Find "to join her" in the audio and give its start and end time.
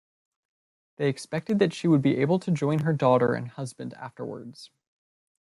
2.39-2.91